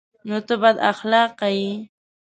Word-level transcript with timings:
_نو 0.27 0.35
ته 0.47 0.55
بد 0.61 0.75
اخلاقه 0.91 1.47
يې؟ 1.57 1.71